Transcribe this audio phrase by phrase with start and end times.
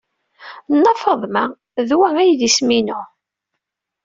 [0.75, 1.45] Nna Faḍma,
[1.87, 3.01] d wa ay d isem-inu.